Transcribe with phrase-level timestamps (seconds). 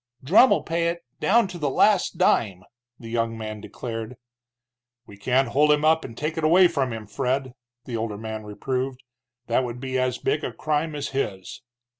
[0.23, 2.63] "Drumm'll pay it, down to the last dime!"
[2.99, 4.17] the young man declared.
[5.05, 7.53] "We can't hold him up and take it away from him, Fred,"
[7.85, 9.03] the older man reproved.
[9.45, 11.61] "That would be as big a crime as his."